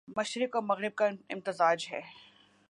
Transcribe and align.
مشرق 0.07 0.55
و 0.55 0.61
مغرب 0.61 0.95
کا 0.95 1.05
امتزاج 1.29 1.87
ہے 1.91 2.01